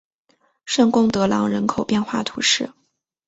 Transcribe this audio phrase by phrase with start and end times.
[0.65, 2.73] 圣贡德朗人口变化图示